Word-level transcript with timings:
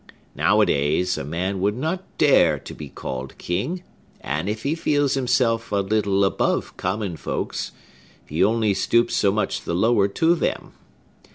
Nowadays, 0.33 1.15
a 1.15 1.23
man 1.23 1.61
would 1.61 1.77
not 1.77 2.03
dare 2.17 2.57
to 2.57 2.73
be 2.73 2.89
called 2.89 3.37
King; 3.37 3.83
and 4.19 4.49
if 4.49 4.63
he 4.63 4.73
feels 4.73 5.13
himself 5.13 5.71
a 5.71 5.75
little 5.75 6.25
above 6.25 6.75
common 6.75 7.17
folks, 7.17 7.71
he 8.25 8.43
only 8.43 8.73
stoops 8.73 9.13
so 9.13 9.31
much 9.31 9.61
the 9.61 9.75
lower 9.75 10.07
to 10.07 10.33
them. 10.33 10.71